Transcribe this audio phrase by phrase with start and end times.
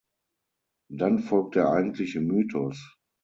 [0.89, 2.97] Dann folgt der eigentliche Mythos.